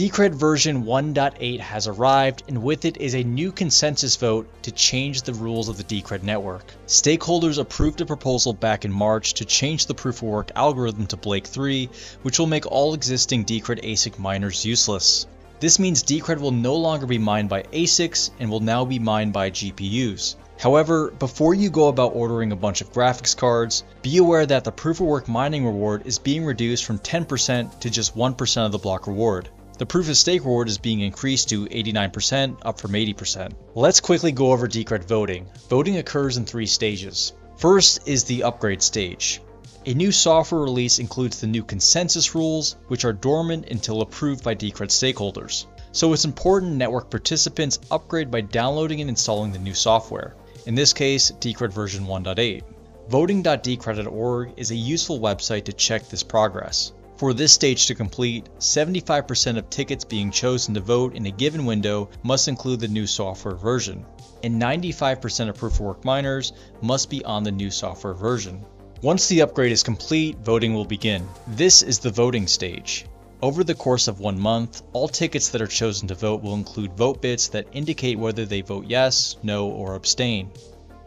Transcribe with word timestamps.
Decred 0.00 0.34
version 0.34 0.84
1.8 0.84 1.60
has 1.60 1.86
arrived, 1.86 2.44
and 2.48 2.62
with 2.62 2.86
it 2.86 2.96
is 2.96 3.14
a 3.14 3.22
new 3.22 3.52
consensus 3.52 4.16
vote 4.16 4.48
to 4.62 4.72
change 4.72 5.20
the 5.22 5.34
rules 5.34 5.68
of 5.68 5.76
the 5.76 5.84
Decred 5.84 6.22
network. 6.22 6.72
Stakeholders 6.86 7.58
approved 7.58 8.00
a 8.00 8.06
proposal 8.06 8.54
back 8.54 8.86
in 8.86 8.92
March 8.92 9.34
to 9.34 9.44
change 9.44 9.84
the 9.84 9.94
proof 9.94 10.22
of 10.22 10.28
work 10.28 10.52
algorithm 10.56 11.06
to 11.08 11.18
Blake 11.18 11.46
3, 11.46 11.90
which 12.22 12.38
will 12.38 12.46
make 12.46 12.64
all 12.64 12.94
existing 12.94 13.44
Decred 13.44 13.84
ASIC 13.84 14.18
miners 14.18 14.64
useless. 14.64 15.26
This 15.60 15.78
means 15.78 16.02
Decred 16.02 16.40
will 16.40 16.50
no 16.50 16.76
longer 16.76 17.04
be 17.04 17.18
mined 17.18 17.50
by 17.50 17.64
ASICs 17.64 18.30
and 18.38 18.50
will 18.50 18.60
now 18.60 18.86
be 18.86 18.98
mined 18.98 19.34
by 19.34 19.50
GPUs. 19.50 20.36
However, 20.60 21.10
before 21.18 21.54
you 21.54 21.70
go 21.70 21.88
about 21.88 22.14
ordering 22.14 22.52
a 22.52 22.56
bunch 22.56 22.82
of 22.82 22.92
graphics 22.92 23.34
cards, 23.34 23.82
be 24.02 24.18
aware 24.18 24.44
that 24.44 24.62
the 24.62 24.70
proof 24.70 25.00
of 25.00 25.06
work 25.06 25.26
mining 25.26 25.64
reward 25.64 26.02
is 26.04 26.18
being 26.18 26.44
reduced 26.44 26.84
from 26.84 26.98
10% 26.98 27.80
to 27.80 27.88
just 27.88 28.14
1% 28.14 28.66
of 28.66 28.70
the 28.70 28.76
block 28.76 29.06
reward. 29.06 29.48
The 29.78 29.86
proof 29.86 30.10
of 30.10 30.18
stake 30.18 30.44
reward 30.44 30.68
is 30.68 30.76
being 30.76 31.00
increased 31.00 31.48
to 31.48 31.64
89%, 31.64 32.58
up 32.60 32.78
from 32.78 32.92
80%. 32.92 33.52
Let's 33.74 34.00
quickly 34.00 34.32
go 34.32 34.52
over 34.52 34.68
Decred 34.68 35.04
voting. 35.04 35.46
Voting 35.70 35.96
occurs 35.96 36.36
in 36.36 36.44
three 36.44 36.66
stages. 36.66 37.32
First 37.56 38.06
is 38.06 38.24
the 38.24 38.42
upgrade 38.42 38.82
stage. 38.82 39.40
A 39.86 39.94
new 39.94 40.12
software 40.12 40.60
release 40.60 40.98
includes 40.98 41.40
the 41.40 41.46
new 41.46 41.62
consensus 41.62 42.34
rules, 42.34 42.76
which 42.88 43.06
are 43.06 43.14
dormant 43.14 43.70
until 43.70 44.02
approved 44.02 44.44
by 44.44 44.54
Decred 44.54 44.90
stakeholders. 44.90 45.64
So 45.92 46.12
it's 46.12 46.26
important 46.26 46.76
network 46.76 47.08
participants 47.08 47.78
upgrade 47.90 48.30
by 48.30 48.42
downloading 48.42 49.00
and 49.00 49.08
installing 49.08 49.52
the 49.52 49.58
new 49.58 49.74
software. 49.74 50.36
In 50.66 50.74
this 50.74 50.92
case, 50.92 51.32
Decred 51.40 51.72
version 51.72 52.04
1.8. 52.06 52.62
Voting.decred.org 53.08 54.52
is 54.56 54.70
a 54.70 54.76
useful 54.76 55.18
website 55.18 55.64
to 55.64 55.72
check 55.72 56.08
this 56.08 56.22
progress. 56.22 56.92
For 57.16 57.32
this 57.32 57.52
stage 57.52 57.86
to 57.86 57.94
complete, 57.94 58.48
75% 58.58 59.56
of 59.58 59.68
tickets 59.70 60.04
being 60.04 60.30
chosen 60.30 60.74
to 60.74 60.80
vote 60.80 61.14
in 61.14 61.26
a 61.26 61.30
given 61.30 61.64
window 61.64 62.08
must 62.22 62.46
include 62.46 62.80
the 62.80 62.88
new 62.88 63.06
software 63.06 63.54
version, 63.54 64.04
and 64.42 64.60
95% 64.60 65.48
of 65.48 65.56
proof 65.56 65.74
of 65.74 65.80
work 65.80 66.04
miners 66.04 66.52
must 66.82 67.10
be 67.10 67.24
on 67.24 67.42
the 67.42 67.50
new 67.50 67.70
software 67.70 68.14
version. 68.14 68.64
Once 69.02 69.28
the 69.28 69.40
upgrade 69.40 69.72
is 69.72 69.82
complete, 69.82 70.38
voting 70.38 70.74
will 70.74 70.84
begin. 70.84 71.26
This 71.46 71.82
is 71.82 71.98
the 71.98 72.10
voting 72.10 72.46
stage. 72.46 73.06
Over 73.42 73.64
the 73.64 73.74
course 73.74 74.06
of 74.06 74.20
one 74.20 74.38
month, 74.38 74.82
all 74.92 75.08
tickets 75.08 75.48
that 75.48 75.62
are 75.62 75.66
chosen 75.66 76.08
to 76.08 76.14
vote 76.14 76.42
will 76.42 76.52
include 76.52 76.94
vote 76.94 77.22
bits 77.22 77.48
that 77.48 77.68
indicate 77.72 78.18
whether 78.18 78.44
they 78.44 78.60
vote 78.60 78.84
yes, 78.86 79.36
no, 79.42 79.68
or 79.68 79.94
abstain. 79.94 80.50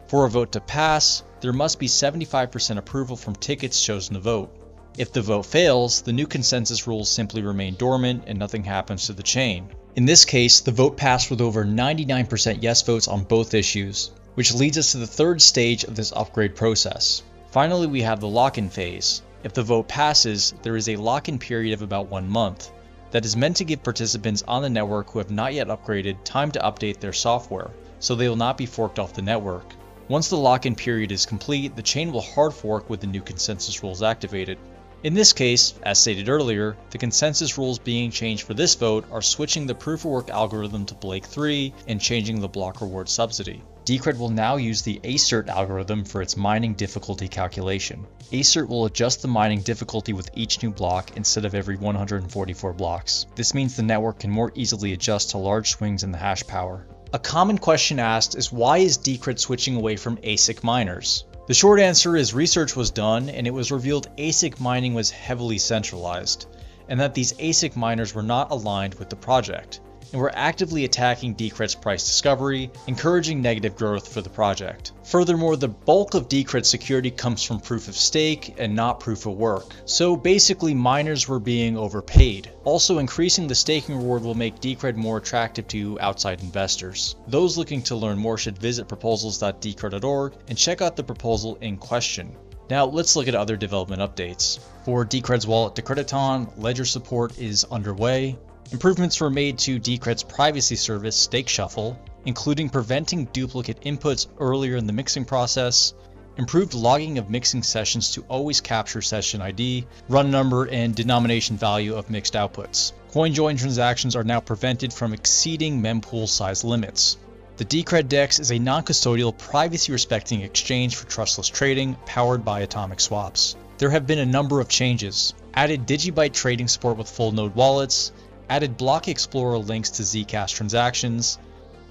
For 0.08 0.24
a 0.24 0.30
vote 0.30 0.50
to 0.52 0.60
pass, 0.60 1.22
there 1.40 1.52
must 1.52 1.78
be 1.78 1.86
75% 1.86 2.76
approval 2.76 3.16
from 3.16 3.36
tickets 3.36 3.80
chosen 3.80 4.14
to 4.14 4.20
vote. 4.20 4.50
If 4.98 5.12
the 5.12 5.22
vote 5.22 5.46
fails, 5.46 6.02
the 6.02 6.12
new 6.12 6.26
consensus 6.26 6.88
rules 6.88 7.08
simply 7.08 7.40
remain 7.42 7.76
dormant 7.76 8.24
and 8.26 8.36
nothing 8.36 8.64
happens 8.64 9.06
to 9.06 9.12
the 9.12 9.22
chain. 9.22 9.68
In 9.94 10.04
this 10.04 10.24
case, 10.24 10.60
the 10.60 10.72
vote 10.72 10.96
passed 10.96 11.30
with 11.30 11.40
over 11.40 11.64
99% 11.64 12.58
yes 12.60 12.82
votes 12.82 13.06
on 13.06 13.22
both 13.22 13.54
issues, 13.54 14.10
which 14.34 14.52
leads 14.52 14.76
us 14.76 14.90
to 14.90 14.98
the 14.98 15.06
third 15.06 15.40
stage 15.40 15.84
of 15.84 15.94
this 15.94 16.12
upgrade 16.12 16.56
process. 16.56 17.22
Finally, 17.52 17.86
we 17.86 18.02
have 18.02 18.18
the 18.18 18.26
lock-in 18.26 18.70
phase. 18.70 19.22
If 19.44 19.52
the 19.52 19.62
vote 19.62 19.88
passes, 19.88 20.54
there 20.62 20.74
is 20.74 20.88
a 20.88 20.96
lock-in 20.96 21.38
period 21.38 21.74
of 21.74 21.82
about 21.82 22.08
one 22.08 22.30
month 22.30 22.70
that 23.10 23.26
is 23.26 23.36
meant 23.36 23.58
to 23.58 23.64
give 23.64 23.82
participants 23.82 24.42
on 24.48 24.62
the 24.62 24.70
network 24.70 25.10
who 25.10 25.18
have 25.18 25.30
not 25.30 25.52
yet 25.52 25.68
upgraded 25.68 26.16
time 26.24 26.50
to 26.52 26.60
update 26.60 26.98
their 26.98 27.12
software, 27.12 27.70
so 28.00 28.14
they 28.14 28.26
will 28.26 28.36
not 28.36 28.56
be 28.56 28.64
forked 28.64 28.98
off 28.98 29.12
the 29.12 29.20
network. 29.20 29.74
Once 30.08 30.28
the 30.28 30.36
lock-in 30.36 30.74
period 30.74 31.12
is 31.12 31.26
complete, 31.26 31.76
the 31.76 31.82
chain 31.82 32.10
will 32.10 32.22
hard 32.22 32.54
fork 32.54 32.88
with 32.88 33.00
the 33.00 33.06
new 33.06 33.20
consensus 33.20 33.82
rules 33.82 34.02
activated. 34.02 34.56
In 35.02 35.12
this 35.12 35.34
case, 35.34 35.74
as 35.82 35.98
stated 35.98 36.30
earlier, 36.30 36.74
the 36.88 36.96
consensus 36.96 37.58
rules 37.58 37.78
being 37.78 38.10
changed 38.10 38.44
for 38.44 38.54
this 38.54 38.74
vote 38.74 39.04
are 39.12 39.20
switching 39.20 39.66
the 39.66 39.74
proof 39.74 40.06
of 40.06 40.10
work 40.10 40.30
algorithm 40.30 40.86
to 40.86 40.94
Blake 40.94 41.26
3 41.26 41.74
and 41.86 42.00
changing 42.00 42.40
the 42.40 42.48
block 42.48 42.80
reward 42.80 43.10
subsidy. 43.10 43.62
Decred 43.84 44.16
will 44.16 44.30
now 44.30 44.56
use 44.56 44.80
the 44.80 44.98
ASERT 45.04 45.50
algorithm 45.50 46.06
for 46.06 46.22
its 46.22 46.38
mining 46.38 46.72
difficulty 46.72 47.28
calculation. 47.28 48.06
ASERT 48.32 48.66
will 48.66 48.86
adjust 48.86 49.20
the 49.20 49.28
mining 49.28 49.60
difficulty 49.60 50.14
with 50.14 50.30
each 50.32 50.62
new 50.62 50.70
block 50.70 51.14
instead 51.18 51.44
of 51.44 51.54
every 51.54 51.76
144 51.76 52.72
blocks. 52.72 53.26
This 53.34 53.52
means 53.52 53.76
the 53.76 53.82
network 53.82 54.20
can 54.20 54.30
more 54.30 54.52
easily 54.54 54.94
adjust 54.94 55.30
to 55.30 55.38
large 55.38 55.72
swings 55.72 56.02
in 56.02 56.12
the 56.12 56.18
hash 56.18 56.46
power. 56.46 56.86
A 57.12 57.18
common 57.18 57.58
question 57.58 57.98
asked 57.98 58.34
is 58.36 58.50
why 58.50 58.78
is 58.78 58.96
Decred 58.96 59.38
switching 59.38 59.76
away 59.76 59.96
from 59.96 60.16
ASIC 60.16 60.64
miners? 60.64 61.26
The 61.46 61.52
short 61.52 61.78
answer 61.78 62.16
is 62.16 62.32
research 62.32 62.74
was 62.74 62.90
done 62.90 63.28
and 63.28 63.46
it 63.46 63.52
was 63.52 63.70
revealed 63.70 64.08
ASIC 64.16 64.60
mining 64.60 64.94
was 64.94 65.10
heavily 65.10 65.58
centralized, 65.58 66.46
and 66.88 66.98
that 67.00 67.12
these 67.12 67.34
ASIC 67.34 67.76
miners 67.76 68.14
were 68.14 68.22
not 68.22 68.50
aligned 68.50 68.94
with 68.94 69.10
the 69.10 69.16
project 69.16 69.80
and 70.14 70.22
were 70.22 70.30
actively 70.36 70.84
attacking 70.84 71.34
Decred's 71.34 71.74
price 71.74 72.04
discovery, 72.04 72.70
encouraging 72.86 73.42
negative 73.42 73.74
growth 73.74 74.06
for 74.06 74.22
the 74.22 74.30
project. 74.30 74.92
Furthermore, 75.02 75.56
the 75.56 75.66
bulk 75.66 76.14
of 76.14 76.28
Decred's 76.28 76.68
security 76.68 77.10
comes 77.10 77.42
from 77.42 77.58
proof 77.58 77.88
of 77.88 77.96
stake 77.96 78.54
and 78.58 78.76
not 78.76 79.00
proof 79.00 79.26
of 79.26 79.34
work. 79.34 79.74
So 79.86 80.16
basically 80.16 80.72
miners 80.72 81.26
were 81.26 81.40
being 81.40 81.76
overpaid. 81.76 82.48
Also 82.62 82.98
increasing 82.98 83.48
the 83.48 83.56
staking 83.56 83.96
reward 83.96 84.22
will 84.22 84.36
make 84.36 84.60
Decred 84.60 84.94
more 84.94 85.18
attractive 85.18 85.66
to 85.68 85.98
outside 86.00 86.40
investors. 86.42 87.16
Those 87.26 87.58
looking 87.58 87.82
to 87.82 87.96
learn 87.96 88.16
more 88.16 88.38
should 88.38 88.56
visit 88.56 88.86
proposals.decred.org 88.86 90.34
and 90.46 90.56
check 90.56 90.80
out 90.80 90.94
the 90.94 91.02
proposal 91.02 91.58
in 91.60 91.76
question. 91.76 92.36
Now 92.70 92.84
let's 92.86 93.16
look 93.16 93.26
at 93.26 93.34
other 93.34 93.56
development 93.56 94.00
updates. 94.00 94.60
For 94.84 95.04
Decred's 95.04 95.46
wallet 95.46 95.74
Decrediton, 95.74 96.52
ledger 96.56 96.84
support 96.84 97.36
is 97.36 97.64
underway. 97.64 98.38
Improvements 98.72 99.20
were 99.20 99.30
made 99.30 99.58
to 99.58 99.78
Decred's 99.78 100.22
privacy 100.22 100.76
service 100.76 101.16
Stake 101.16 101.48
Shuffle, 101.48 101.98
including 102.24 102.70
preventing 102.70 103.26
duplicate 103.26 103.82
inputs 103.82 104.26
earlier 104.38 104.76
in 104.76 104.86
the 104.86 104.92
mixing 104.92 105.24
process, 105.24 105.92
improved 106.36 106.74
logging 106.74 107.18
of 107.18 107.30
mixing 107.30 107.62
sessions 107.62 108.10
to 108.12 108.22
always 108.22 108.60
capture 108.60 109.02
session 109.02 109.40
ID, 109.40 109.86
run 110.08 110.30
number, 110.30 110.64
and 110.64 110.94
denomination 110.94 111.56
value 111.56 111.94
of 111.94 112.10
mixed 112.10 112.34
outputs. 112.34 112.92
CoinJoin 113.12 113.58
transactions 113.58 114.16
are 114.16 114.24
now 114.24 114.40
prevented 114.40 114.92
from 114.92 115.12
exceeding 115.12 115.80
mempool 115.80 116.28
size 116.28 116.64
limits. 116.64 117.18
The 117.56 117.64
Decred 117.64 118.08
DEX 118.08 118.40
is 118.40 118.50
a 118.50 118.58
non-custodial, 118.58 119.38
privacy-respecting 119.38 120.40
exchange 120.40 120.96
for 120.96 121.06
trustless 121.06 121.48
trading 121.48 121.96
powered 122.06 122.44
by 122.44 122.60
atomic 122.60 122.98
swaps. 122.98 123.54
There 123.78 123.90
have 123.90 124.06
been 124.08 124.18
a 124.18 124.26
number 124.26 124.60
of 124.60 124.68
changes. 124.68 125.34
Added 125.52 125.86
Digibyte 125.86 126.32
trading 126.32 126.66
support 126.66 126.96
with 126.96 127.08
full 127.08 127.30
node 127.30 127.54
wallets, 127.54 128.10
added 128.48 128.76
Block 128.76 129.08
Explorer 129.08 129.58
links 129.58 129.90
to 129.90 130.02
Zcash 130.02 130.54
transactions, 130.54 131.38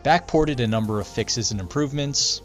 backported 0.03 0.59
a 0.59 0.67
number 0.67 0.99
of 0.99 1.07
fixes 1.07 1.51
and 1.51 1.59
improvements, 1.59 2.41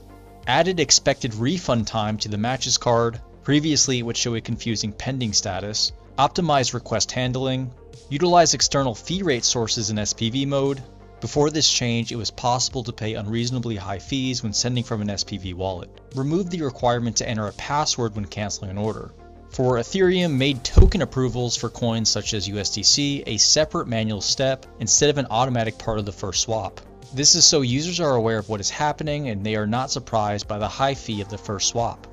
added 0.47 0.81
expected 0.81 1.35
refund 1.35 1.87
time 1.87 2.17
to 2.19 2.29
the 2.29 2.39
matches 2.39 2.79
card, 2.79 3.21
previously 3.43 3.99
it 3.99 4.03
would 4.03 4.17
show 4.17 4.35
a 4.35 4.41
confusing 4.41 4.93
pending 4.93 5.33
status, 5.33 5.93
optimized 6.19 6.75
request 6.75 7.13
handling, 7.13 7.71
utilized 8.09 8.55
external 8.55 8.95
fee 8.95 9.23
rate 9.23 9.45
sources 9.45 9.91
in 9.91 9.97
SPV 9.97 10.47
mode. 10.47 10.83
Before 11.21 11.51
this 11.51 11.69
change, 11.69 12.13
it 12.13 12.17
was 12.17 12.31
possible 12.31 12.85
to 12.85 12.93
pay 12.93 13.15
unreasonably 13.15 13.77
high 13.77 13.99
fees 13.99 14.43
when 14.43 14.53
sending 14.53 14.85
from 14.85 15.03
an 15.03 15.09
SPV 15.09 15.55
wallet. 15.55 15.91
Removed 16.15 16.51
the 16.51 16.63
requirement 16.63 17.17
to 17.17 17.29
enter 17.29 17.47
a 17.47 17.53
password 17.53 18.15
when 18.15 18.25
canceling 18.25 18.71
an 18.71 18.79
order. 18.79 19.11
For 19.51 19.79
Ethereum, 19.79 20.33
made 20.33 20.63
token 20.63 21.03
approvals 21.03 21.57
for 21.57 21.69
coins 21.69 22.09
such 22.09 22.35
as 22.35 22.49
USDC 22.49 23.25
a 23.27 23.39
separate 23.39 23.89
manual 23.89 24.21
step 24.21 24.67
instead 24.79 25.11
of 25.11 25.19
an 25.19 25.27
automatic 25.31 25.79
part 25.79 25.99
of 25.99 26.07
the 26.07 26.13
first 26.13 26.43
swap. 26.43 26.81
This 27.15 27.35
is 27.35 27.45
so 27.45 27.63
users 27.63 27.99
are 28.01 28.15
aware 28.15 28.39
of 28.39 28.49
what 28.49 28.61
is 28.61 28.71
happening 28.71 29.31
and 29.31 29.45
they 29.45 29.57
are 29.57 29.67
not 29.67 29.91
surprised 29.91 30.47
by 30.47 30.59
the 30.59 30.69
high 30.69 30.95
fee 30.95 31.21
of 31.21 31.29
the 31.29 31.39
first 31.39 31.69
swap. 31.69 32.07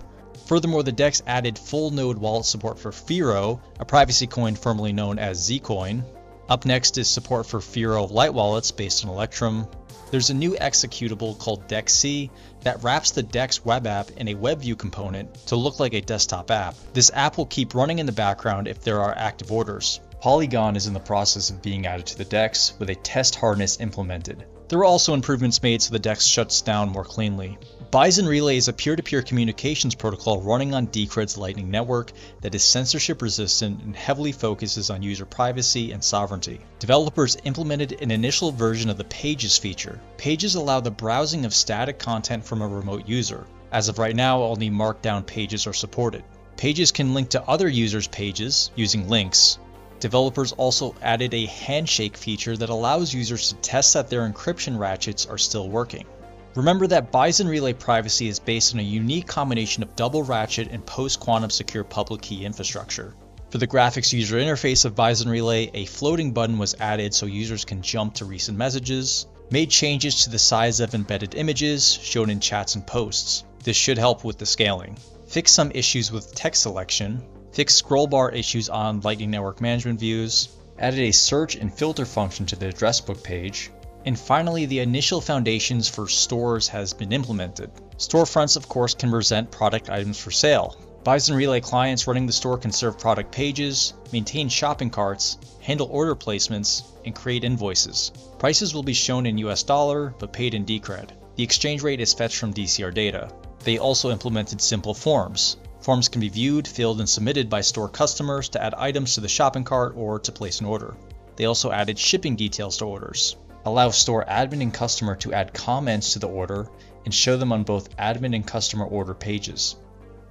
Furthermore, 0.45 0.83
the 0.83 0.91
DEX 0.91 1.21
added 1.27 1.59
full 1.59 1.91
node 1.91 2.17
wallet 2.17 2.45
support 2.45 2.79
for 2.79 2.91
Firo, 2.91 3.59
a 3.79 3.85
privacy 3.85 4.27
coin 4.27 4.55
formerly 4.55 4.93
known 4.93 5.19
as 5.19 5.49
Zcoin. 5.49 6.03
Up 6.47 6.65
next 6.65 6.97
is 6.97 7.07
support 7.07 7.45
for 7.45 7.59
Firo 7.59 8.09
light 8.09 8.33
wallets 8.33 8.71
based 8.71 9.03
on 9.03 9.11
Electrum. 9.11 9.67
There's 10.15 10.29
a 10.29 10.33
new 10.33 10.53
executable 10.53 11.37
called 11.37 11.67
DEXC 11.67 12.29
that 12.61 12.81
wraps 12.81 13.11
the 13.11 13.21
DEX 13.21 13.65
web 13.65 13.85
app 13.85 14.11
in 14.11 14.29
a 14.29 14.33
WebView 14.33 14.77
component 14.77 15.33
to 15.47 15.57
look 15.57 15.81
like 15.81 15.93
a 15.93 15.99
desktop 15.99 16.51
app. 16.51 16.75
This 16.93 17.11
app 17.13 17.37
will 17.37 17.47
keep 17.47 17.75
running 17.75 17.99
in 17.99 18.05
the 18.05 18.13
background 18.13 18.69
if 18.69 18.79
there 18.79 19.01
are 19.01 19.13
active 19.17 19.51
orders. 19.51 19.99
Polygon 20.21 20.77
is 20.77 20.87
in 20.87 20.93
the 20.93 21.01
process 21.01 21.49
of 21.49 21.61
being 21.61 21.85
added 21.85 22.05
to 22.05 22.17
the 22.17 22.23
DEX 22.23 22.79
with 22.79 22.89
a 22.91 22.95
test 22.95 23.35
harness 23.35 23.81
implemented. 23.81 24.45
There 24.67 24.79
were 24.79 24.85
also 24.85 25.13
improvements 25.13 25.61
made 25.61 25.83
so 25.83 25.91
the 25.91 25.99
DEX 25.99 26.25
shuts 26.25 26.61
down 26.61 26.89
more 26.89 27.03
cleanly. 27.03 27.59
Bison 27.91 28.25
Relay 28.25 28.57
is 28.57 28.67
a 28.67 28.73
peer-to-peer 28.73 29.21
communications 29.21 29.93
protocol 29.93 30.41
running 30.41 30.73
on 30.73 30.87
Decred's 30.87 31.37
Lightning 31.37 31.69
Network 31.69 32.11
that 32.41 32.55
is 32.55 32.63
censorship 32.63 33.21
resistant 33.21 33.83
and 33.83 33.95
heavily 33.95 34.31
focuses 34.31 34.89
on 34.89 35.03
user 35.03 35.25
privacy 35.25 35.91
and 35.91 36.03
sovereignty. 36.03 36.59
Developers 36.79 37.37
implemented 37.43 38.01
an 38.01 38.09
initial 38.09 38.51
version 38.51 38.89
of 38.89 38.97
the 38.97 39.03
Pages 39.03 39.55
feature. 39.55 40.01
Pages 40.17 40.55
allow 40.55 40.79
the 40.79 40.89
browsing 40.89 41.45
of 41.45 41.53
static 41.53 41.99
content 41.99 42.43
from 42.43 42.63
a 42.63 42.67
remote 42.67 43.07
user. 43.07 43.45
As 43.71 43.87
of 43.87 43.99
right 43.99 44.15
now, 44.15 44.41
only 44.41 44.71
markdown 44.71 45.25
pages 45.25 45.67
are 45.67 45.73
supported. 45.73 46.23
Pages 46.57 46.91
can 46.91 47.13
link 47.13 47.29
to 47.29 47.43
other 47.43 47.69
users' 47.69 48.07
pages 48.07 48.71
using 48.75 49.07
links. 49.09 49.59
Developers 50.05 50.51
also 50.51 50.93
added 51.01 51.33
a 51.33 51.47
handshake 51.47 52.15
feature 52.15 52.55
that 52.55 52.69
allows 52.69 53.11
users 53.11 53.49
to 53.49 53.55
test 53.55 53.95
that 53.95 54.07
their 54.07 54.29
encryption 54.29 54.77
ratchets 54.77 55.25
are 55.25 55.39
still 55.39 55.67
working. 55.67 56.05
Remember 56.53 56.85
that 56.85 57.11
Bison 57.11 57.47
Relay 57.47 57.73
privacy 57.73 58.27
is 58.27 58.37
based 58.37 58.75
on 58.75 58.79
a 58.79 58.83
unique 58.83 59.25
combination 59.25 59.81
of 59.81 59.95
double 59.95 60.21
ratchet 60.21 60.67
and 60.69 60.85
post-quantum 60.85 61.49
secure 61.49 61.83
public 61.83 62.21
key 62.21 62.45
infrastructure. 62.45 63.15
For 63.49 63.57
the 63.57 63.65
graphics 63.65 64.13
user 64.13 64.37
interface 64.37 64.85
of 64.85 64.93
Bison 64.93 65.27
Relay, 65.27 65.71
a 65.73 65.85
floating 65.85 66.33
button 66.33 66.59
was 66.59 66.75
added 66.79 67.15
so 67.15 67.25
users 67.25 67.65
can 67.65 67.81
jump 67.81 68.13
to 68.13 68.25
recent 68.25 68.59
messages, 68.59 69.25
made 69.49 69.71
changes 69.71 70.23
to 70.23 70.29
the 70.29 70.37
size 70.37 70.81
of 70.81 70.93
embedded 70.93 71.33
images 71.33 71.93
shown 71.93 72.29
in 72.29 72.39
chats 72.39 72.75
and 72.75 72.85
posts. 72.85 73.43
This 73.63 73.75
should 73.75 73.97
help 73.97 74.23
with 74.23 74.37
the 74.37 74.45
scaling. 74.45 74.99
Fix 75.25 75.51
some 75.51 75.71
issues 75.73 76.11
with 76.11 76.35
text 76.35 76.61
selection, 76.61 77.23
fix 77.55 77.73
scroll 77.73 78.05
bar 78.05 78.31
issues 78.31 78.67
on 78.67 78.99
Lightning 78.99 79.31
Network 79.31 79.61
management 79.61 79.97
views, 79.97 80.49
added 80.77 80.99
a 80.99 81.11
search 81.13 81.55
and 81.55 81.73
filter 81.73 82.05
function 82.05 82.45
to 82.45 82.57
the 82.57 82.67
address 82.67 82.99
book 82.99 83.23
page, 83.23 83.71
and 84.05 84.19
finally, 84.19 84.65
the 84.65 84.79
initial 84.79 85.21
foundations 85.21 85.87
for 85.87 86.09
stores 86.09 86.67
has 86.67 86.91
been 86.91 87.13
implemented. 87.13 87.71
Storefronts, 87.97 88.57
of 88.57 88.67
course, 88.67 88.93
can 88.93 89.09
present 89.09 89.51
product 89.51 89.89
items 89.89 90.19
for 90.19 90.31
sale. 90.31 90.75
Bison 91.05 91.33
Relay 91.33 91.61
clients 91.61 92.07
running 92.07 92.25
the 92.27 92.33
store 92.33 92.57
can 92.57 92.73
serve 92.73 92.99
product 92.99 93.31
pages, 93.31 93.93
maintain 94.11 94.49
shopping 94.49 94.89
carts, 94.89 95.37
handle 95.61 95.87
order 95.89 96.13
placements, 96.13 96.83
and 97.05 97.15
create 97.15 97.45
invoices. 97.45 98.11
Prices 98.37 98.73
will 98.73 98.83
be 98.83 98.93
shown 98.93 99.25
in 99.25 99.37
US 99.37 99.63
dollar, 99.63 100.13
but 100.19 100.33
paid 100.33 100.55
in 100.55 100.65
Decred. 100.65 101.11
The 101.37 101.43
exchange 101.43 101.83
rate 101.83 102.01
is 102.01 102.13
fetched 102.13 102.37
from 102.37 102.53
DCR 102.53 102.93
data. 102.93 103.31
They 103.63 103.77
also 103.77 104.11
implemented 104.11 104.59
simple 104.59 104.93
forms. 104.93 105.55
Forms 105.85 106.09
can 106.09 106.19
be 106.19 106.29
viewed, 106.29 106.67
filled, 106.67 106.99
and 106.99 107.07
submitted 107.07 107.47
by 107.47 107.61
store 107.61 107.87
customers 107.87 108.49
to 108.49 108.59
add 108.59 108.73
items 108.73 109.13
to 109.13 109.21
the 109.21 109.27
shopping 109.27 109.63
cart 109.63 109.93
or 109.95 110.17
to 110.17 110.31
place 110.31 110.59
an 110.59 110.65
order. 110.65 110.97
They 111.35 111.45
also 111.45 111.71
added 111.71 111.99
shipping 111.99 112.35
details 112.35 112.77
to 112.77 112.85
orders 112.85 113.35
allow 113.65 113.91
store 113.91 114.25
admin 114.27 114.63
and 114.63 114.73
customer 114.73 115.15
to 115.17 115.31
add 115.31 115.53
comments 115.53 116.13
to 116.13 116.19
the 116.19 116.27
order 116.27 116.67
and 117.05 117.13
show 117.13 117.37
them 117.37 117.51
on 117.51 117.61
both 117.61 117.95
admin 117.97 118.35
and 118.35 118.47
customer 118.47 118.85
order 118.85 119.13
pages. 119.13 119.75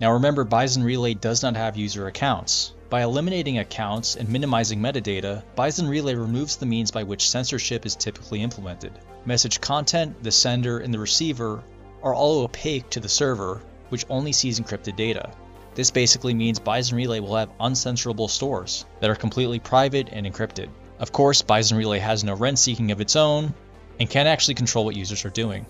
Now 0.00 0.14
remember 0.14 0.42
Bison 0.42 0.82
Relay 0.82 1.14
does 1.14 1.44
not 1.44 1.54
have 1.54 1.76
user 1.76 2.08
accounts. 2.08 2.72
By 2.90 3.04
eliminating 3.04 3.60
accounts 3.60 4.16
and 4.16 4.28
minimizing 4.28 4.80
metadata, 4.80 5.44
Bison 5.54 5.86
Relay 5.88 6.16
removes 6.16 6.56
the 6.56 6.66
means 6.66 6.90
by 6.90 7.04
which 7.04 7.30
censorship 7.30 7.86
is 7.86 7.94
typically 7.94 8.42
implemented. 8.42 8.98
Message 9.24 9.60
content, 9.60 10.20
the 10.20 10.32
sender, 10.32 10.80
and 10.80 10.92
the 10.92 10.98
receiver 10.98 11.62
are 12.02 12.12
all 12.12 12.40
opaque 12.40 12.90
to 12.90 12.98
the 12.98 13.08
server, 13.08 13.62
which 13.90 14.04
only 14.10 14.32
sees 14.32 14.58
encrypted 14.58 14.96
data. 14.96 15.30
This 15.74 15.90
basically 15.90 16.34
means 16.34 16.58
Bison 16.58 16.96
Relay 16.96 17.20
will 17.20 17.36
have 17.36 17.56
uncensorable 17.58 18.30
stores 18.30 18.84
that 19.00 19.10
are 19.10 19.16
completely 19.16 19.58
private 19.58 20.08
and 20.12 20.24
encrypted. 20.26 20.68
Of 21.00 21.10
course, 21.10 21.42
Bison 21.42 21.76
Relay 21.76 21.98
has 21.98 22.22
no 22.22 22.34
rent 22.34 22.58
seeking 22.58 22.92
of 22.92 23.00
its 23.00 23.16
own, 23.16 23.52
and 23.98 24.08
can't 24.08 24.28
actually 24.28 24.54
control 24.54 24.84
what 24.84 24.96
users 24.96 25.24
are 25.24 25.30
doing. 25.30 25.66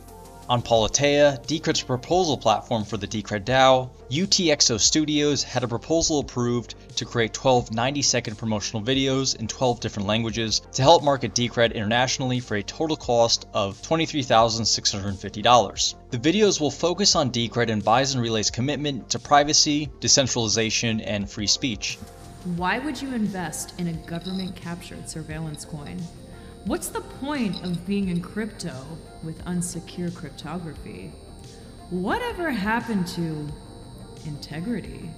On 0.47 0.61
Politeia, 0.61 1.43
Decred's 1.47 1.83
proposal 1.83 2.37
platform 2.37 2.85
for 2.85 2.99
the 2.99 3.07
Decred 3.07 3.47
DAO, 3.47 3.89
UTXO 4.11 4.79
Studios 4.79 5.43
had 5.43 5.65
a 5.65 5.69
proposal 5.69 6.19
approved 6.19 6.75
to 6.97 7.07
create 7.07 7.33
12 7.33 7.73
90 7.73 8.03
second 8.03 8.37
promotional 8.37 8.83
videos 8.83 9.37
in 9.37 9.49
12 9.49 9.81
different 9.81 10.07
languages 10.07 10.61
to 10.73 10.83
help 10.83 11.03
market 11.03 11.35
Decred 11.35 11.75
internationally 11.75 12.41
for 12.41 12.57
a 12.57 12.63
total 12.63 12.99
cost 12.99 13.47
of 13.55 13.81
$23,650. 13.81 15.95
The 16.11 16.19
videos 16.19 16.61
will 16.61 16.71
focus 16.71 17.17
on 17.17 17.31
Decred 17.31 17.71
and 17.71 17.83
Bison 17.83 18.21
Relay's 18.21 18.51
commitment 18.51 19.09
to 19.11 19.19
privacy, 19.19 19.91
decentralization, 20.01 21.01
and 21.01 21.31
free 21.31 21.47
speech. 21.47 21.97
Why 22.57 22.81
would 22.81 23.01
you 23.01 23.15
invest 23.15 23.73
in 23.79 23.89
a 23.89 23.95
government 23.95 24.57
captured 24.57 25.09
surveillance 25.09 25.65
coin? 25.65 25.99
What's 26.67 26.89
the 26.89 27.03
point 27.03 27.63
of 27.63 27.87
being 27.87 28.09
in 28.09 28.23
crypto 28.23 28.75
with 29.23 29.45
unsecure 29.45 30.15
cryptography? 30.15 31.13
Whatever 31.91 32.51
happened 32.51 33.07
to 33.09 33.47
integrity? 34.25 35.11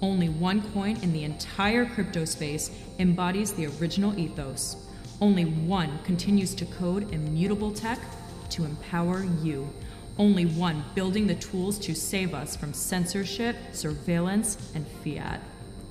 Only 0.00 0.28
one 0.28 0.62
coin 0.70 0.96
in 1.02 1.12
the 1.12 1.24
entire 1.24 1.86
crypto 1.86 2.24
space 2.24 2.70
embodies 3.00 3.52
the 3.52 3.66
original 3.66 4.16
ethos. 4.16 4.76
Only 5.20 5.44
one 5.44 5.98
continues 6.04 6.54
to 6.54 6.64
code 6.66 7.12
immutable 7.12 7.72
tech 7.72 7.98
to 8.50 8.64
empower 8.64 9.24
you. 9.42 9.68
Only 10.18 10.44
one 10.44 10.84
building 10.94 11.26
the 11.26 11.34
tools 11.34 11.80
to 11.80 11.96
save 11.96 12.32
us 12.32 12.54
from 12.54 12.74
censorship, 12.74 13.56
surveillance, 13.72 14.70
and 14.76 14.86
fiat. 14.86 15.40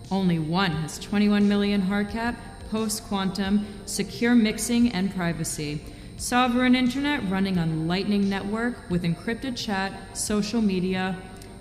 Only 0.09 0.39
one 0.39 0.71
has 0.71 0.97
21 0.99 1.49
million 1.49 1.81
hard 1.81 2.09
cap, 2.09 2.37
post 2.69 3.03
quantum, 3.05 3.65
secure 3.85 4.35
mixing, 4.35 4.91
and 4.91 5.13
privacy. 5.13 5.81
Sovereign 6.17 6.75
internet 6.75 7.29
running 7.29 7.57
on 7.57 7.87
Lightning 7.87 8.29
Network 8.29 8.89
with 8.89 9.03
encrypted 9.03 9.55
chat, 9.55 10.17
social 10.17 10.61
media, 10.61 11.17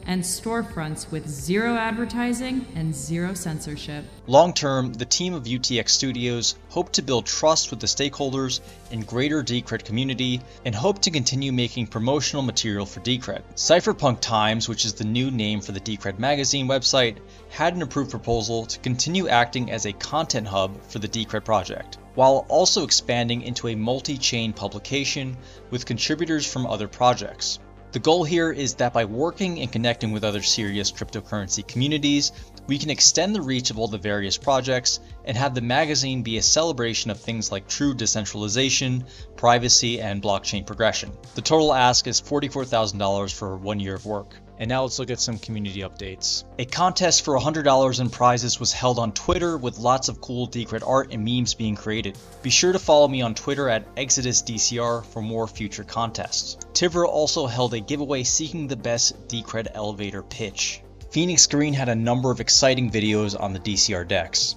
and 0.09 0.23
storefronts 0.23 1.11
with 1.13 1.29
zero 1.29 1.77
advertising 1.77 2.67
and 2.75 2.95
zero 2.95 3.35
censorship. 3.35 4.07
Long 4.27 4.55
term, 4.55 4.95
the 4.95 5.05
team 5.05 5.35
of 5.35 5.45
UTX 5.45 5.91
Studios 5.91 6.57
hope 6.71 6.91
to 6.93 7.03
build 7.03 7.27
trust 7.27 7.71
with 7.71 7.79
the 7.79 7.87
stakeholders 7.87 8.61
and 8.91 9.07
greater 9.07 9.43
Decred 9.45 9.85
community 9.85 10.41
and 10.65 10.75
hope 10.75 11.03
to 11.03 11.11
continue 11.11 11.53
making 11.53 11.89
promotional 11.89 12.43
material 12.43 12.87
for 12.87 13.01
Decred. 13.01 13.43
Cypherpunk 13.55 14.21
Times, 14.21 14.67
which 14.67 14.87
is 14.87 14.95
the 14.95 15.05
new 15.05 15.31
name 15.31 15.61
for 15.61 15.73
the 15.73 15.81
Decred 15.81 16.19
magazine 16.19 16.69
website, 16.69 17.19
had 17.51 17.77
an 17.77 17.83
approved 17.83 18.11
proposal 18.11 18.65
to 18.65 18.79
continue 18.79 19.29
acting 19.29 19.71
as 19.71 19.85
a 19.85 19.93
content 19.93 20.47
hub 20.47 20.83
for 20.85 21.01
the 21.01 21.09
Decred 21.09 21.45
project 21.45 21.99
while 22.15 22.47
also 22.49 22.83
expanding 22.83 23.43
into 23.43 23.69
a 23.69 23.77
multi-chain 23.77 24.53
publication 24.53 25.37
with 25.71 25.87
contributors 25.87 26.45
from 26.45 26.67
other 26.67 26.89
projects. 26.89 27.61
The 27.93 27.99
goal 27.99 28.25
here 28.25 28.53
is 28.53 28.75
that 28.75 28.93
by 28.93 29.07
working 29.07 29.61
and 29.61 29.73
connecting 29.73 30.13
with 30.13 30.23
other 30.25 30.43
serious 30.43 30.93
cryptocurrency 30.93 31.67
communities, 31.67 32.33
we 32.69 32.79
can 32.79 32.91
extend 32.91 33.35
the 33.35 33.41
reach 33.41 33.71
of 33.71 33.79
all 33.79 33.89
the 33.89 33.99
various 33.99 34.37
projects 34.37 35.01
and 35.25 35.37
have 35.37 35.55
the 35.55 35.61
magazine 35.61 36.23
be 36.23 36.37
a 36.37 36.43
celebration 36.43 37.11
of 37.11 37.19
things 37.19 37.51
like 37.51 37.67
true 37.67 37.95
decentralization, 37.95 39.05
privacy, 39.37 40.01
and 40.01 40.23
blockchain 40.23 40.67
progression. 40.67 41.11
The 41.35 41.43
total 41.43 41.73
ask 41.73 42.07
is 42.07 42.21
$44,000 42.21 43.35
for 43.35 43.57
one 43.57 43.81
year 43.81 43.95
of 43.95 44.05
work. 44.05 44.35
And 44.61 44.69
now 44.69 44.83
let's 44.83 44.99
look 44.99 45.11
at 45.11 45.21
some 45.21 45.39
community 45.39 45.81
updates. 45.81 46.45
A 46.59 46.65
contest 46.65 47.25
for 47.25 47.39
$100 47.39 48.01
in 48.01 48.11
prizes 48.11 48.59
was 48.59 48.73
held 48.73 48.99
on 48.99 49.13
Twitter 49.13 49.57
with 49.57 49.79
lots 49.79 50.09
of 50.09 50.21
cool 50.21 50.49
Decred 50.49 50.87
art 50.87 51.13
and 51.13 51.25
memes 51.25 51.55
being 51.55 51.77
created. 51.77 52.19
Be 52.43 52.51
sure 52.51 52.73
to 52.73 52.79
follow 52.79 53.07
me 53.07 53.23
on 53.23 53.35
Twitter 53.35 53.69
at 53.69 53.95
ExodusDCR 53.95 55.07
for 55.07 55.23
more 55.23 55.47
future 55.47 55.85
contests. 55.85 56.59
Tivra 56.73 57.07
also 57.07 57.47
held 57.47 57.73
a 57.73 57.81
giveaway 57.81 58.25
seeking 58.25 58.67
the 58.67 58.77
best 58.77 59.29
Decred 59.29 59.69
elevator 59.75 60.25
pitch. 60.25 60.83
Phoenix 61.11 61.47
Green 61.47 61.73
had 61.73 61.89
a 61.89 61.95
number 61.95 62.31
of 62.31 62.41
exciting 62.41 62.91
videos 62.91 63.39
on 63.41 63.55
the 63.55 63.59
DCR 63.61 64.07
DEX. 64.07 64.57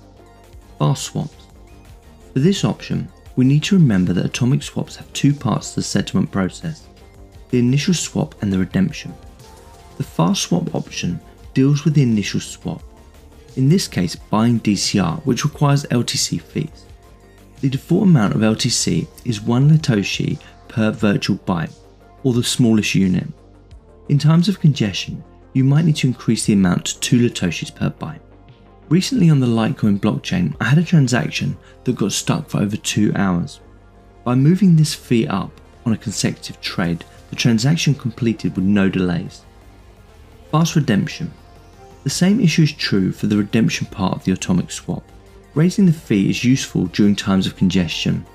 Fast 0.80 1.04
swaps. 1.04 1.48
For 2.34 2.40
this 2.40 2.66
option, 2.66 3.08
we 3.38 3.46
need 3.46 3.64
to 3.64 3.78
remember 3.78 4.12
that 4.14 4.26
atomic 4.26 4.62
swaps 4.62 4.98
have 4.98 5.12
two 5.14 5.34
parts 5.34 5.70
to 5.70 5.76
the 5.78 5.84
settlement 5.84 6.30
process, 6.30 6.88
the 7.52 7.60
initial 7.60 7.94
swap 7.94 8.36
and 8.42 8.52
the 8.52 8.60
redemption. 8.60 9.14
The 9.98 10.04
fast 10.04 10.44
swap 10.44 10.76
option 10.76 11.22
deals 11.54 11.86
with 11.86 11.94
the 11.94 12.04
initial 12.04 12.42
swap, 12.42 12.82
in 13.56 13.70
this 13.70 13.88
case 13.88 14.16
buying 14.16 14.60
DCR 14.60 15.22
which 15.26 15.46
requires 15.46 15.86
LTC 15.86 16.42
fees. 16.42 16.86
The 17.62 17.70
default 17.70 18.04
amount 18.04 18.36
of 18.36 18.42
LTC 18.42 19.08
is 19.24 19.42
1 19.42 19.70
litoshi 19.70 20.40
per 20.68 20.92
virtual 20.92 21.38
byte, 21.38 21.74
or 22.24 22.34
the 22.34 22.44
smallest 22.44 22.96
unit. 22.96 23.28
In 24.10 24.18
times 24.18 24.50
of 24.50 24.60
congestion, 24.60 25.24
you 25.54 25.64
might 25.64 25.86
need 25.86 25.98
to 25.98 26.08
increase 26.08 26.46
the 26.46 26.54
amount 26.54 26.86
to 26.86 27.00
2 27.00 27.30
litoshis 27.30 27.76
per 27.76 27.90
byte. 27.90 28.22
Recently 28.90 29.30
on 29.30 29.40
the 29.40 29.48
Litecoin 29.48 30.00
blockchain, 30.00 30.56
I 30.60 30.66
had 30.66 30.78
a 30.78 30.84
transaction 30.84 31.58
that 31.84 31.96
got 31.96 32.12
stuck 32.12 32.50
for 32.50 32.60
over 32.60 32.76
2 32.76 33.14
hours. 33.16 33.60
By 34.24 34.36
moving 34.36 34.76
this 34.76 34.94
fee 34.94 35.28
up 35.28 35.52
on 35.86 35.94
a 35.94 35.98
consecutive 35.98 36.60
trade, 36.62 37.06
the 37.30 37.36
transaction 37.36 37.96
completed 37.96 38.56
with 38.56 38.66
no 38.66 38.90
delays. 38.90 39.44
Fast 40.52 40.76
redemption. 40.76 41.32
The 42.04 42.10
same 42.10 42.42
issue 42.42 42.64
is 42.64 42.74
true 42.74 43.12
for 43.12 43.28
the 43.28 43.38
redemption 43.38 43.88
part 43.88 44.14
of 44.14 44.24
the 44.26 44.34
atomic 44.34 44.72
swap. 44.72 45.04
Raising 45.54 45.86
the 45.86 45.94
fee 45.94 46.30
is 46.30 46.44
useful 46.44 46.88
during 46.88 47.16
times 47.16 47.48
of 47.48 47.56
congestion. 47.56 48.26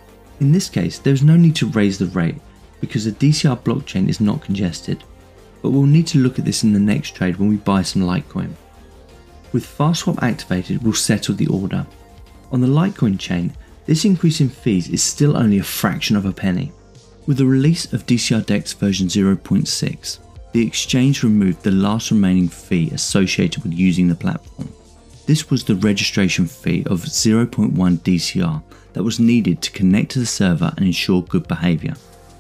In 0.41 0.53
this 0.53 0.69
case, 0.69 0.99
there 0.99 1.13
is 1.13 1.23
no 1.23 1.37
need 1.37 1.57
to 1.57 1.67
raise 1.67 1.99
the 1.99 2.07
rate 2.07 2.37
because 2.81 3.05
the 3.05 3.13
DCR 3.13 3.59
blockchain 3.63 4.09
is 4.09 4.21
not 4.21 4.43
congested, 4.43 5.03
but 5.63 5.71
we'll 5.71 5.83
need 5.83 6.07
to 6.09 6.19
look 6.19 6.39
at 6.39 6.45
this 6.45 6.63
in 6.63 6.73
the 6.73 6.81
next 6.81 7.15
trade 7.15 7.37
when 7.37 7.49
we 7.49 7.57
buy 7.57 7.83
some 7.83 8.03
Litecoin. 8.03 8.55
With 9.53 9.67
fast 9.67 10.03
swap 10.03 10.23
activated, 10.23 10.83
we'll 10.83 10.93
settle 10.93 11.35
the 11.35 11.47
order. 11.47 11.87
On 12.53 12.61
the 12.61 12.67
Litecoin 12.67 13.19
chain, 13.19 13.53
this 13.87 14.05
increase 14.05 14.41
in 14.41 14.49
fees 14.49 14.89
is 14.89 15.03
still 15.03 15.37
only 15.37 15.59
a 15.59 15.65
fraction 15.65 16.17
of 16.17 16.27
a 16.27 16.33
penny. 16.33 16.73
With 17.27 17.39
the 17.39 17.47
release 17.47 17.93
of 17.93 18.07
DCR 18.07 18.45
DEX 18.45 18.73
version 18.73 19.09
0.6, 19.09 20.19
the 20.53 20.67
exchange 20.67 21.23
removed 21.23 21.63
the 21.63 21.71
last 21.71 22.11
remaining 22.11 22.49
fee 22.49 22.91
associated 22.91 23.63
with 23.63 23.73
using 23.73 24.09
the 24.09 24.15
platform. 24.15 24.73
This 25.27 25.51
was 25.51 25.65
the 25.65 25.75
registration 25.75 26.47
fee 26.47 26.85
of 26.87 27.01
0.1 27.03 27.73
DCR 27.99 28.63
that 28.93 29.03
was 29.03 29.21
needed 29.21 29.61
to 29.63 29.73
connect 29.73 30.13
to 30.13 30.21
the 30.21 30.27
server 30.27 30.73
and 30.77 30.87
ensure 30.87 31.23
good 31.23 31.49
behavior. 31.49 31.95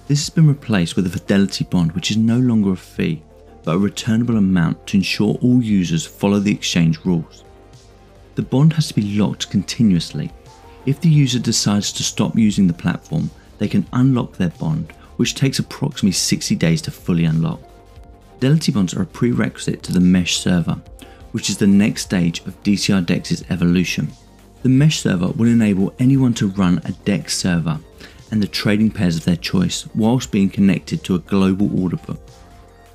This 0.09 0.21
has 0.21 0.31
been 0.31 0.47
replaced 0.47 0.95
with 0.95 1.07
a 1.07 1.11
Fidelity 1.11 1.65
bond, 1.65 1.91
which 1.93 2.13
is 2.13 2.17
no 2.17 2.39
longer 2.39 2.73
a 2.73 2.77
fee, 2.77 3.23
but 3.65 3.75
a 3.75 3.79
returnable 3.79 4.37
amount 4.37 4.87
to 4.87 4.99
ensure 4.99 5.37
all 5.43 5.61
users 5.61 6.07
follow 6.07 6.39
the 6.39 6.53
exchange 6.53 7.05
rules. 7.05 7.43
The 8.37 8.43
bond 8.43 8.75
has 8.75 8.87
to 8.89 8.95
be 8.95 9.19
locked 9.19 9.51
continuously. 9.51 10.31
If 10.85 11.01
the 11.01 11.09
user 11.09 11.41
decides 11.41 11.93
to 11.93 12.05
stop 12.05 12.37
using 12.37 12.69
the 12.69 12.73
platform, 12.73 13.31
they 13.59 13.67
can 13.67 13.85
unlock 13.93 14.37
their 14.37 14.51
bond, 14.51 14.93
which 15.17 15.35
takes 15.35 15.59
approximately 15.59 16.13
60 16.13 16.55
days 16.55 16.81
to 16.83 16.93
fully 16.93 17.25
unlock. 17.25 17.61
Fidelity 18.35 18.71
bonds 18.71 18.95
are 18.95 19.03
a 19.03 19.07
prerequisite 19.07 19.83
to 19.83 19.93
the 19.93 19.99
mesh 19.99 20.39
server, 20.39 20.81
which 21.33 21.51
is 21.51 21.57
the 21.57 21.67
next 21.67 22.03
stage 22.03 22.47
of 22.47 22.63
DCR 22.63 23.05
DEX's 23.05 23.45
evolution. 23.51 24.13
The 24.63 24.69
mesh 24.69 25.01
server 25.01 25.29
will 25.29 25.49
enable 25.49 25.95
anyone 25.99 26.35
to 26.35 26.47
run 26.47 26.81
a 26.85 26.93
DEX 26.93 27.37
server 27.37 27.81
and 28.30 28.42
the 28.42 28.47
trading 28.47 28.90
pairs 28.90 29.16
of 29.16 29.25
their 29.25 29.37
choice 29.37 29.87
whilst 29.95 30.33
being 30.33 30.50
connected 30.50 31.04
to 31.04 31.14
a 31.14 31.21
global 31.21 31.83
order 31.83 31.97
book. 31.97 32.21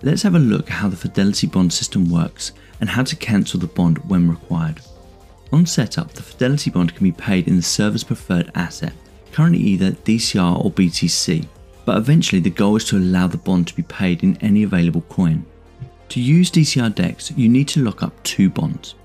Let's 0.03 0.23
have 0.23 0.35
a 0.35 0.39
look 0.39 0.69
at 0.69 0.77
how 0.77 0.89
the 0.89 0.95
Fidelity 0.95 1.47
bond 1.47 1.71
system 1.71 2.09
works 2.09 2.53
and 2.79 2.89
how 2.89 3.03
to 3.03 3.15
cancel 3.15 3.59
the 3.59 3.67
bond 3.67 3.99
when 4.09 4.29
required. 4.29 4.81
On 5.53 5.65
setup, 5.65 6.13
the 6.13 6.23
Fidelity 6.23 6.71
bond 6.71 6.95
can 6.95 7.03
be 7.03 7.11
paid 7.11 7.47
in 7.47 7.55
the 7.55 7.61
server's 7.61 8.03
preferred 8.03 8.51
asset, 8.55 8.93
currently 9.31 9.59
either 9.59 9.91
DCR 9.91 10.63
or 10.63 10.71
BTC, 10.71 11.47
but 11.85 11.97
eventually 11.97 12.41
the 12.41 12.49
goal 12.49 12.75
is 12.75 12.85
to 12.85 12.97
allow 12.97 13.27
the 13.27 13.37
bond 13.37 13.67
to 13.67 13.75
be 13.75 13.83
paid 13.83 14.23
in 14.23 14.37
any 14.37 14.63
available 14.63 15.01
coin. 15.01 15.45
To 16.09 16.19
use 16.19 16.51
DCR 16.51 16.93
DEX, 16.93 17.31
you 17.31 17.47
need 17.47 17.67
to 17.69 17.83
lock 17.83 18.03
up 18.03 18.21
two 18.23 18.49
bonds. 18.49 18.95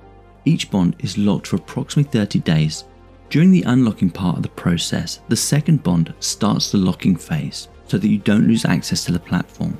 Each 0.44 0.70
bond 0.70 0.96
is 1.00 1.18
locked 1.18 1.48
for 1.48 1.56
approximately 1.56 2.10
30 2.10 2.38
days. 2.40 2.84
During 3.28 3.50
the 3.50 3.62
unlocking 3.62 4.10
part 4.10 4.36
of 4.36 4.42
the 4.42 4.48
process, 4.50 5.20
the 5.28 5.36
second 5.36 5.82
bond 5.82 6.14
starts 6.20 6.70
the 6.70 6.78
locking 6.78 7.16
phase 7.16 7.68
so 7.88 7.98
that 7.98 8.08
you 8.08 8.18
don't 8.18 8.46
lose 8.46 8.64
access 8.64 9.04
to 9.04 9.12
the 9.12 9.18
platform. 9.18 9.76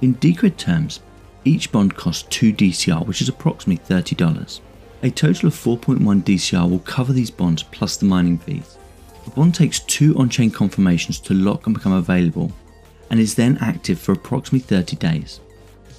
In 0.00 0.16
Decred 0.16 0.56
terms, 0.56 1.00
each 1.44 1.70
bond 1.70 1.96
costs 1.96 2.24
2 2.30 2.52
DCR, 2.52 3.06
which 3.06 3.22
is 3.22 3.28
approximately 3.28 3.84
$30. 3.94 4.60
A 5.02 5.10
total 5.10 5.46
of 5.48 5.54
4.1 5.54 6.22
DCR 6.22 6.68
will 6.68 6.80
cover 6.80 7.12
these 7.12 7.30
bonds 7.30 7.62
plus 7.62 7.96
the 7.96 8.06
mining 8.06 8.38
fees. 8.38 8.76
The 9.24 9.30
bond 9.30 9.54
takes 9.54 9.80
two 9.80 10.16
on 10.18 10.28
chain 10.28 10.50
confirmations 10.50 11.20
to 11.20 11.34
lock 11.34 11.66
and 11.66 11.74
become 11.74 11.92
available, 11.92 12.52
and 13.10 13.20
is 13.20 13.34
then 13.34 13.58
active 13.60 13.98
for 13.98 14.12
approximately 14.12 14.60
30 14.60 14.96
days. 14.96 15.40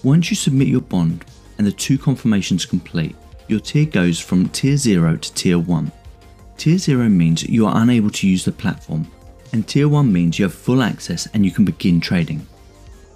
Once 0.03 0.29
you 0.29 0.35
submit 0.35 0.67
your 0.67 0.81
bond 0.81 1.25
and 1.57 1.65
the 1.65 1.71
two 1.71 1.97
confirmations 1.97 2.65
complete, 2.65 3.15
your 3.47 3.59
tier 3.59 3.85
goes 3.85 4.19
from 4.19 4.49
tier 4.49 4.77
0 4.77 5.17
to 5.17 5.33
tier 5.33 5.59
1. 5.59 5.91
Tier 6.61 6.77
0 6.77 7.09
means 7.09 7.41
you 7.41 7.65
are 7.65 7.81
unable 7.81 8.11
to 8.11 8.27
use 8.27 8.45
the 8.45 8.51
platform, 8.51 9.07
and 9.51 9.67
tier 9.67 9.87
1 9.87 10.13
means 10.13 10.37
you 10.37 10.45
have 10.45 10.53
full 10.53 10.83
access 10.83 11.27
and 11.33 11.43
you 11.43 11.49
can 11.49 11.65
begin 11.65 11.99
trading. 11.99 12.45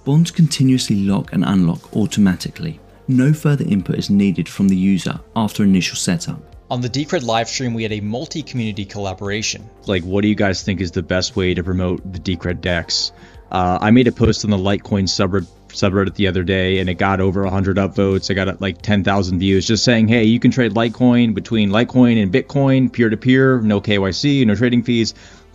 Bonds 0.04 0.32
continuously 0.32 1.04
lock 1.04 1.32
and 1.32 1.46
unlock 1.46 1.96
automatically. 1.96 2.80
No 3.08 3.34
further 3.34 3.64
input 3.64 4.00
is 4.00 4.10
needed 4.10 4.50
from 4.50 4.68
the 4.68 4.76
user 4.76 5.20
after 5.36 5.62
initial 5.62 5.96
setup. 5.96 6.42
On 6.72 6.82
the 6.82 6.90
Decred 6.90 7.22
livestream, 7.22 7.76
we 7.76 7.84
had 7.84 7.92
a 7.92 8.00
multi-community 8.00 8.84
collaboration. 8.84 9.70
Like, 9.86 10.02
what 10.02 10.24
do 10.24 10.28
you 10.28 10.34
guys 10.34 10.64
think 10.64 10.82
is 10.82 10.90
the 10.90 11.04
best 11.04 11.36
way 11.36 11.54
to 11.54 11.64
promote 11.64 12.02
the 12.14 12.18
Decred 12.18 12.62
DEX? 12.62 13.12
Uh, 13.52 13.78
I 13.80 13.92
made 13.92 14.08
a 14.08 14.12
post 14.12 14.44
on 14.44 14.50
the 14.50 14.58
Litecoin 14.58 15.04
subreddit, 15.04 15.48
subreddit 15.76 16.16
the 16.16 16.28
other 16.28 16.44
day, 16.44 16.80
and 16.80 16.90
it 16.90 16.96
got 16.96 17.22
over 17.22 17.44
100 17.44 17.78
upvotes. 17.78 18.32
I 18.32 18.34
got 18.34 18.48
uh, 18.48 18.56
like 18.60 18.82
10,000 18.82 19.40
views, 19.40 19.68
just 19.68 19.84
saying, 19.84 20.08
"Hey, 20.08 20.24
you 20.24 20.40
can 20.40 20.52
trade 20.52 20.74
Litecoin 20.74 21.34
between 21.34 21.70
Litecoin 21.70 22.22
and 22.22 22.32
Bitcoin, 22.32 22.92
peer-to-peer, 22.92 23.62
no 23.62 23.82
KYC, 23.82 24.46
no 24.46 24.56
trading 24.56 24.84
fees." 24.84 25.14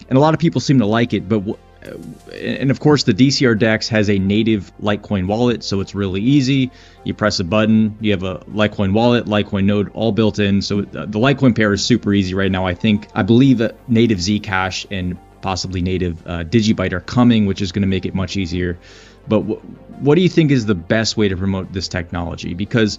And 0.08 0.16
a 0.16 0.20
lot 0.20 0.34
of 0.34 0.40
people 0.40 0.60
seem 0.60 0.78
to 0.78 0.86
like 0.86 1.12
it, 1.12 1.28
but 1.28 1.42
uh, 1.86 1.96
and 2.34 2.70
of 2.70 2.80
course 2.80 3.04
the 3.04 3.14
DCR 3.14 3.58
DEX 3.58 3.88
has 3.88 4.10
a 4.10 4.18
native 4.18 4.72
Litecoin 4.80 5.26
wallet, 5.26 5.64
so 5.64 5.80
it's 5.80 5.94
really 5.94 6.20
easy. 6.20 6.70
You 7.04 7.14
press 7.14 7.40
a 7.40 7.44
button, 7.44 7.96
you 8.00 8.10
have 8.10 8.22
a 8.22 8.38
Litecoin 8.50 8.92
wallet, 8.92 9.26
Litecoin 9.26 9.64
node, 9.64 9.90
all 9.94 10.12
built 10.12 10.38
in. 10.38 10.62
So 10.62 10.80
uh, 10.80 10.82
the 11.06 11.18
Litecoin 11.18 11.56
pair 11.56 11.72
is 11.72 11.84
super 11.84 12.12
easy 12.12 12.34
right 12.34 12.50
now. 12.50 12.66
I 12.66 12.74
think 12.74 13.08
I 13.14 13.22
believe 13.22 13.58
that 13.58 13.76
native 13.88 14.18
Zcash 14.18 14.86
and 14.90 15.18
possibly 15.40 15.80
native 15.80 16.26
uh, 16.26 16.44
Digibyte 16.44 16.92
are 16.92 17.00
coming, 17.00 17.46
which 17.46 17.62
is 17.62 17.72
going 17.72 17.82
to 17.82 17.88
make 17.88 18.04
it 18.04 18.14
much 18.14 18.36
easier. 18.36 18.78
But 19.28 19.40
what 19.40 20.14
do 20.14 20.22
you 20.22 20.28
think 20.28 20.50
is 20.50 20.66
the 20.66 20.74
best 20.74 21.16
way 21.16 21.28
to 21.28 21.36
promote 21.36 21.72
this 21.72 21.88
technology? 21.88 22.54
Because 22.54 22.98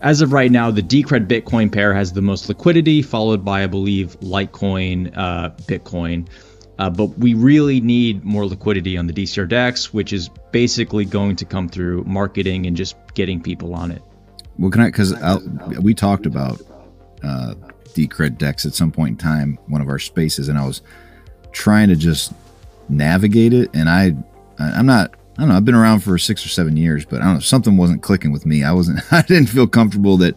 as 0.00 0.20
of 0.20 0.32
right 0.32 0.50
now, 0.50 0.70
the 0.70 0.82
Decred 0.82 1.26
Bitcoin 1.26 1.72
pair 1.72 1.94
has 1.94 2.12
the 2.12 2.22
most 2.22 2.48
liquidity, 2.48 3.02
followed 3.02 3.44
by, 3.44 3.64
I 3.64 3.66
believe, 3.66 4.18
Litecoin, 4.20 5.16
uh, 5.16 5.50
Bitcoin. 5.62 6.28
Uh, 6.78 6.90
but 6.90 7.06
we 7.18 7.32
really 7.34 7.80
need 7.80 8.22
more 8.24 8.46
liquidity 8.46 8.98
on 8.98 9.06
the 9.06 9.12
DCR 9.12 9.48
DEX, 9.48 9.94
which 9.94 10.12
is 10.12 10.28
basically 10.52 11.06
going 11.06 11.34
to 11.36 11.44
come 11.44 11.68
through 11.68 12.04
marketing 12.04 12.66
and 12.66 12.76
just 12.76 12.96
getting 13.14 13.40
people 13.40 13.74
on 13.74 13.90
it. 13.90 14.02
Well, 14.58 14.70
can 14.70 14.82
I? 14.82 14.86
Because 14.86 15.14
we 15.80 15.94
talked 15.94 16.26
about 16.26 16.60
uh, 17.22 17.54
Decred 17.94 18.36
DEX 18.36 18.66
at 18.66 18.74
some 18.74 18.92
point 18.92 19.12
in 19.12 19.16
time, 19.16 19.58
one 19.68 19.80
of 19.80 19.88
our 19.88 19.98
spaces, 19.98 20.48
and 20.48 20.58
I 20.58 20.66
was 20.66 20.82
trying 21.52 21.88
to 21.88 21.96
just 21.96 22.32
navigate 22.88 23.54
it, 23.54 23.70
and 23.74 23.88
I, 23.88 24.14
I'm 24.58 24.86
not. 24.86 25.14
I 25.36 25.42
don't 25.42 25.50
know. 25.50 25.56
I've 25.56 25.64
been 25.64 25.74
around 25.74 26.00
for 26.00 26.16
six 26.16 26.46
or 26.46 26.48
seven 26.48 26.76
years, 26.76 27.04
but 27.04 27.20
I 27.20 27.26
don't 27.26 27.34
know. 27.34 27.40
Something 27.40 27.76
wasn't 27.76 28.02
clicking 28.02 28.32
with 28.32 28.46
me. 28.46 28.64
I 28.64 28.72
wasn't. 28.72 29.00
I 29.12 29.22
didn't 29.22 29.48
feel 29.48 29.66
comfortable 29.66 30.16
that 30.18 30.34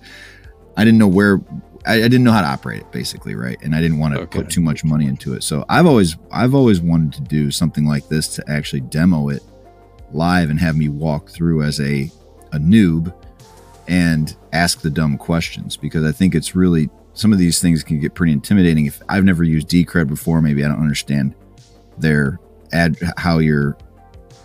I 0.76 0.84
didn't 0.84 1.00
know 1.00 1.08
where 1.08 1.42
I, 1.86 1.96
I, 1.96 2.08
didn't 2.08 2.24
know 2.24 2.32
how 2.32 2.42
to 2.42 2.48
operate 2.48 2.82
it 2.82 2.92
basically, 2.92 3.36
right? 3.36 3.58
And 3.62 3.76
I 3.76 3.82
didn't 3.82 4.00
want 4.00 4.16
to 4.16 4.22
okay. 4.22 4.40
put 4.40 4.50
too 4.50 4.62
much 4.62 4.84
money 4.84 5.08
into 5.08 5.34
it. 5.34 5.44
So 5.44 5.66
I've 5.70 5.86
always 5.86 6.18
I've 6.32 6.54
always 6.54 6.82
wanted 6.82 7.14
to 7.14 7.22
do 7.22 7.52
something 7.52 7.86
like 7.86 8.08
this 8.10 8.28
to 8.36 8.44
actually 8.50 8.82
demo 8.82 9.30
it 9.30 9.42
live 10.12 10.50
and 10.50 10.60
have 10.60 10.76
me 10.76 10.90
walk 10.90 11.30
through 11.30 11.64
as 11.64 11.80
a 11.80 12.12
a 12.52 12.58
noob 12.58 13.14
and 13.88 14.36
ask 14.54 14.82
the 14.82 14.90
dumb 14.90 15.18
questions 15.18 15.78
because 15.78 16.04
I 16.04 16.12
think 16.12 16.36
it's 16.36 16.56
really 16.56 16.90
some 17.14 17.34
of 17.34 17.40
these 17.40 17.62
things 17.62 17.84
can 17.84 18.00
get 18.00 18.14
pretty 18.14 18.34
intimidating. 18.34 18.86
If 18.86 19.02
I've 19.10 19.24
never 19.24 19.44
used 19.44 19.70
Decred 19.70 20.08
before, 20.08 20.42
maybe 20.42 20.64
I 20.64 20.68
don't 20.68 20.80
understand 20.80 21.36
their 21.98 22.40
ad 22.72 22.98
how 23.18 23.40
your 23.40 23.78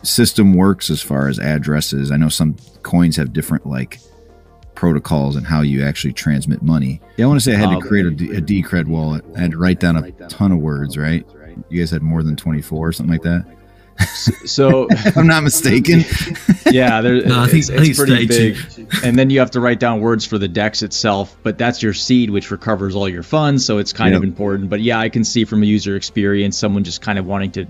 system 0.04 0.54
works 0.54 0.90
as 0.90 1.02
far 1.02 1.28
as 1.28 1.38
addresses. 1.38 2.11
I 2.11 2.16
know 2.16 2.28
some 2.28 2.56
coins 2.82 3.16
have 3.16 3.32
different 3.32 3.66
like 3.66 4.00
protocols 4.75 5.37
and 5.37 5.46
how 5.46 5.62
you 5.62 5.84
actually 5.84 6.12
transmit 6.12 6.62
money. 6.62 7.00
Yeah, 7.16 7.26
I 7.26 7.28
want 7.28 7.40
to 7.40 7.44
say 7.44 7.54
I 7.54 7.58
had 7.58 7.70
to 7.70 7.76
oh, 7.76 7.80
create 7.80 8.06
a, 8.06 8.37
a 8.37 8.40
Decred 8.40 8.87
wallet. 8.87 9.25
I 9.37 9.40
had 9.40 9.52
to 9.52 9.58
write 9.58 9.80
down 9.80 9.96
a 9.96 10.11
ton 10.28 10.52
of 10.52 10.58
words, 10.58 10.96
right? 10.96 11.26
You 11.68 11.80
guys 11.80 11.90
had 11.90 12.02
more 12.02 12.23
than 12.23 12.37
24 12.37 12.88
or 12.88 12.92
something 12.92 13.12
like 13.12 13.23
that? 13.23 13.44
So 14.44 14.88
I'm 15.16 15.26
not 15.26 15.44
mistaken. 15.44 16.04
yeah, 16.70 17.00
there, 17.00 17.25
no, 17.25 17.40
I 17.40 17.46
think, 17.46 17.68
it's, 17.68 17.68
it's 17.68 17.99
pretty 17.99 18.26
big. 18.26 18.56
and 19.04 19.18
then 19.18 19.30
you 19.30 19.38
have 19.38 19.52
to 19.52 19.61
write 19.61 19.78
down 19.78 20.00
words 20.00 20.26
for 20.26 20.37
the 20.37 20.49
DEX 20.49 20.82
itself, 20.82 21.37
but 21.42 21.58
that's 21.58 21.82
your 21.82 21.94
seed, 21.94 22.30
which 22.30 22.50
recovers 22.50 22.96
all 22.96 23.08
your 23.08 23.23
funds. 23.23 23.64
So 23.64 23.78
it's 23.78 23.92
kind 23.92 24.12
yep. 24.12 24.18
of 24.18 24.25
important. 24.25 24.68
But 24.68 24.80
yeah, 24.80 24.99
I 24.99 25.08
can 25.08 25.25
see 25.25 25.44
from 25.44 25.62
a 25.62 25.66
user 25.66 25.96
experience, 25.96 26.58
someone 26.58 26.84
just 26.84 27.02
kind 27.02 27.18
of 27.18 27.26
wanting 27.26 27.52
to 27.52 27.66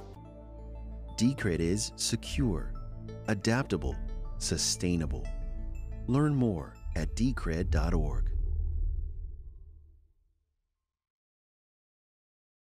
Decred 1.19 1.61
is 1.61 1.93
secure, 1.97 2.73
adaptable, 3.29 3.95
sustainable. 4.39 5.27
Learn 6.07 6.35
more 6.35 6.74
at 6.95 7.15
decred.org. 7.15 8.34